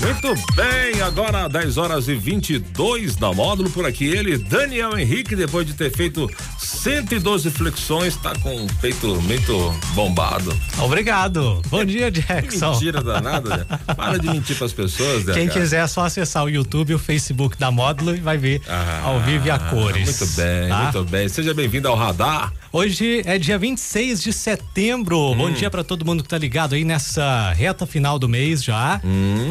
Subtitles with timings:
[0.00, 4.04] Muito bem, agora 10 horas e 22 da módulo por aqui.
[4.06, 10.54] Ele, Daniel Henrique, depois de ter feito 112 flexões, tá com o peito muito bombado.
[10.78, 11.62] Obrigado.
[11.68, 12.72] Bom dia, Jackson.
[12.72, 13.66] Mentira danada, né?
[13.96, 15.32] Para de mentir pras pessoas, né?
[15.32, 15.60] Quem cara?
[15.60, 19.00] quiser é só acessar o YouTube e o Facebook da Módulo e vai ver Ah,
[19.02, 20.20] ao vivo e a cores.
[20.20, 20.82] Muito bem, tá?
[20.82, 21.28] muito bem.
[21.28, 22.52] Seja bem-vindo ao Radar.
[22.76, 25.32] Hoje é dia 26 de setembro.
[25.32, 25.34] Hum.
[25.34, 29.00] Bom dia pra todo mundo que tá ligado aí nessa reta final do mês já.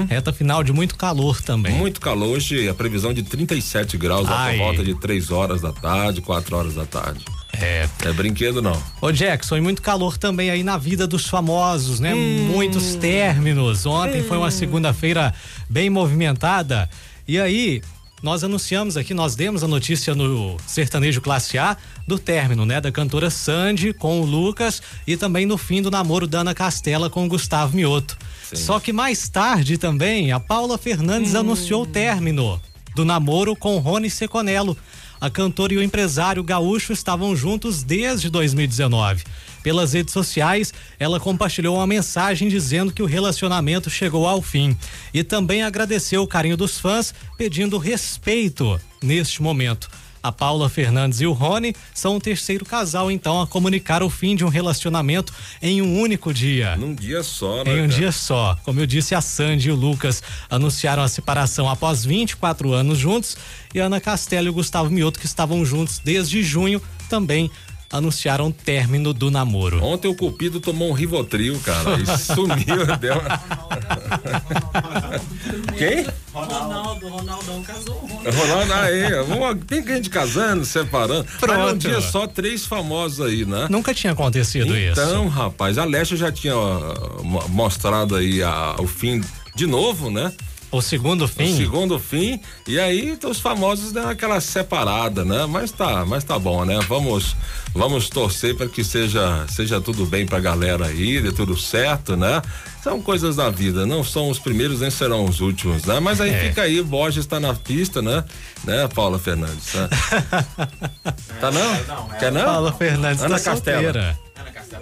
[0.08, 1.74] Reta final de muito calor também.
[1.74, 1.78] Hum.
[1.78, 4.60] Muito calor hoje, a previsão de 37 graus Ai.
[4.60, 7.26] volta de 3 horas da tarde, 4 horas da tarde.
[7.60, 7.90] É.
[8.04, 8.80] É brinquedo não.
[9.02, 12.14] Ô Jackson, e muito calor também aí na vida dos famosos, né?
[12.14, 12.50] Hum.
[12.52, 13.88] Muitos términos.
[13.88, 15.34] Ontem foi uma segunda-feira
[15.68, 16.88] bem movimentada.
[17.28, 17.82] E aí,
[18.24, 22.82] nós anunciamos aqui, nós demos a notícia no Sertanejo Classe A do término, né?
[22.82, 27.10] Da cantora Sandy com o Lucas e também no fim do namoro da Ana Castela
[27.10, 28.18] com o Gustavo Mioto.
[28.44, 28.56] Sim.
[28.56, 32.60] Só que mais tarde também, a Paula Fernandes anunciou o término
[32.96, 34.78] do namoro com Rony Seconello.
[35.20, 39.24] A cantora e o empresário gaúcho estavam juntos desde 2019.
[39.64, 44.78] Pelas redes sociais, ela compartilhou uma mensagem dizendo que o relacionamento chegou ao fim
[45.14, 49.90] e também agradeceu o carinho dos fãs, pedindo respeito neste momento.
[50.26, 54.36] A Paula Fernandes e o Rony são o terceiro casal, então, a comunicar o fim
[54.36, 56.76] de um relacionamento em um único dia.
[56.78, 57.72] Num dia só, né?
[57.72, 58.00] Em um cara?
[58.00, 58.58] dia só.
[58.64, 63.38] Como eu disse, a Sandy e o Lucas anunciaram a separação após 24 anos juntos
[63.72, 67.52] e a Ana Castelo e o Gustavo Mioto, que estavam juntos desde junho, também
[67.92, 69.84] anunciaram o término do namoro.
[69.84, 72.86] Ontem o Cupido tomou um Rivotril, cara, e sumiu.
[73.00, 73.75] deu uma...
[75.78, 76.06] Quem?
[76.34, 78.74] Ronaldo, Ronaldão casou o Ronaldo.
[78.74, 81.26] Aí, uma- tem gente casando, separando.
[81.26, 81.78] Mas Pronto.
[81.78, 83.68] dia só, três famosos aí, né?
[83.70, 85.28] Nunca tinha acontecido Então, isso.
[85.30, 89.22] rapaz, a Leste já tinha ó, mo- mostrado aí a- o fim
[89.56, 90.32] de novo, né?
[90.78, 91.56] O segundo O fim.
[91.56, 95.46] segundo fim, e aí então, os famosos deram aquela separada, né?
[95.46, 96.80] Mas tá, mas tá bom, né?
[96.88, 97.36] Vamos,
[97.74, 102.42] vamos torcer para que seja, seja tudo bem pra galera aí, dê tudo certo, né?
[102.84, 106.00] São coisas da vida, não são os primeiros nem serão os últimos, né?
[106.00, 106.40] Mas aí É.
[106.50, 108.24] fica aí, Borges está na pista, né?
[108.64, 109.74] Né, Paula Fernandes?
[109.74, 109.90] Né?
[111.40, 112.10] tá não?
[112.20, 112.44] Quer não?
[112.44, 113.82] Paula Fernandes Ana tá Castela.
[113.84, 114.20] solteira.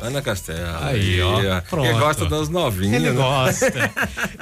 [0.02, 0.86] Ana Castela.
[0.86, 1.90] Aí, ó, pronto.
[1.90, 2.94] Quem gosta das novinhas.
[2.94, 3.16] Ele né?
[3.16, 3.92] gosta.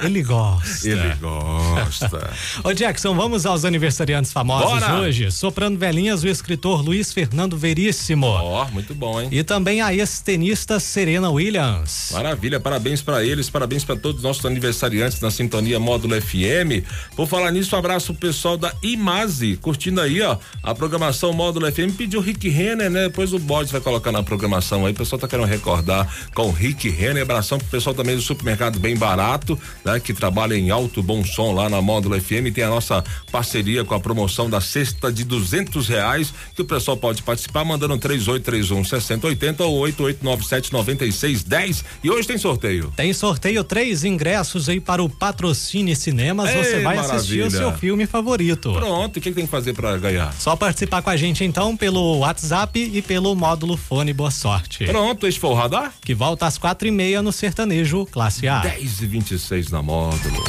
[0.02, 0.88] Ele gosta.
[0.88, 2.30] Ele gosta.
[2.64, 4.94] Ô Jackson, vamos aos aniversariantes famosos Bora!
[4.96, 5.30] hoje.
[5.30, 8.26] Soprando velhinhas, o escritor Luiz Fernando Veríssimo.
[8.26, 9.28] Ó, muito bom, hein?
[9.30, 12.10] E também a ex-tenista Serena Williams.
[12.12, 16.84] Maravilha, parabéns para eles, parabéns para todos os nossos aniversariantes na sintonia Módulo FM.
[17.14, 21.70] Por falar nisso, um abraço pro pessoal da Imase, curtindo aí, ó, a programação Módulo
[21.70, 21.96] FM.
[21.96, 23.04] Pediu Rick Renner, né?
[23.04, 24.92] Depois o Borges vai colocar na programação aí.
[24.92, 27.22] O pessoal tá querendo recordar com o Rick Renner.
[27.22, 30.00] Abração pro pessoal também do supermercado Bem Barato, né?
[30.00, 32.52] Que trabalha em alto bom som lá na Módulo FM.
[32.54, 36.96] Tem a nossa parceria com a promoção da cesta de duzentos reais, que o pessoal
[36.96, 41.84] pode participar mandando 3831 6080 ou 8897 9610.
[42.02, 42.92] E hoje tem sorteio.
[42.96, 46.50] Tem sorteio três ingressos aí para o Patrocine Cinemas.
[46.50, 47.50] Ei, Você vai assistir o maravilha.
[47.50, 48.72] seu filme favorito.
[48.72, 50.32] Pronto, o que, que tem que fazer para ganhar?
[50.38, 54.84] Só participar com a gente então pelo WhatsApp e pelo módulo Fone Boa Sorte.
[54.84, 55.92] Pronto, esse foi o radar?
[56.02, 58.60] Que volta às quatro e meia no Sertanejo Classe A.
[58.60, 60.44] 10 e 26 na módulo.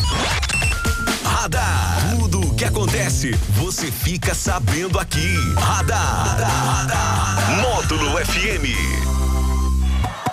[1.24, 2.18] Radar.
[2.20, 5.36] Tudo o que acontece, você fica sabendo aqui.
[5.56, 6.38] Radar.
[7.62, 9.13] Módulo FM.